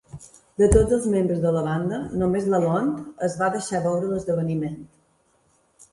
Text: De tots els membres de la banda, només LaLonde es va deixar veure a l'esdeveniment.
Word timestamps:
De 0.61 0.67
tots 0.75 0.95
els 0.97 1.03
membres 1.15 1.43
de 1.43 1.51
la 1.57 1.61
banda, 1.67 1.99
només 2.23 2.49
LaLonde 2.53 2.97
es 3.31 3.39
va 3.43 3.53
deixar 3.57 3.85
veure 3.87 4.09
a 4.11 4.13
l'esdeveniment. 4.15 4.85